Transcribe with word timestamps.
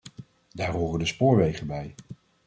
Daar 0.53 0.71
horen 0.71 0.99
de 0.99 1.05
spoorwegen 1.05 1.67
bij. 1.67 1.95